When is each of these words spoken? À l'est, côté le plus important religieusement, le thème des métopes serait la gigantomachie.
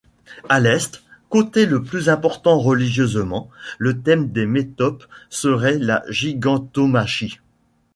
À 0.49 0.59
l'est, 0.59 1.03
côté 1.29 1.67
le 1.67 1.83
plus 1.83 2.09
important 2.09 2.57
religieusement, 2.57 3.51
le 3.77 4.01
thème 4.01 4.31
des 4.31 4.47
métopes 4.47 5.05
serait 5.29 5.77
la 5.77 6.01
gigantomachie. 6.09 7.39